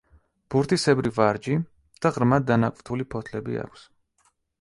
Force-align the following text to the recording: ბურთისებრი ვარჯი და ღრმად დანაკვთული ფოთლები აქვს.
ბურთისებრი 0.53 1.09
ვარჯი 1.17 1.53
და 2.05 2.11
ღრმად 2.15 2.47
დანაკვთული 2.53 3.07
ფოთლები 3.13 3.59
აქვს. 3.65 3.85